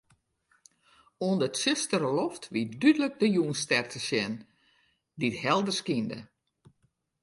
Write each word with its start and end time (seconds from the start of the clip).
Oan 1.25 1.39
'e 1.43 1.49
tsjustere 1.51 2.09
loft 2.17 2.43
wie 2.53 2.65
dúdlik 2.81 3.15
de 3.21 3.27
Jûnsstjer 3.35 3.85
te 3.89 3.99
sjen, 4.07 4.33
dy't 5.19 5.41
helder 5.43 5.75
skynde. 5.79 6.19